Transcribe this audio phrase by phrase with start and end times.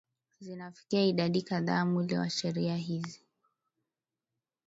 [0.39, 3.21] zinafikia idadi kadhaa Mwili wa sheria hizi